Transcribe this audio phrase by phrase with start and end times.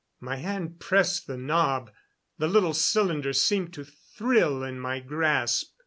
[0.19, 1.91] My hand pressed the knob;
[2.39, 5.75] the little cylinder seemed to thrill in my grasp.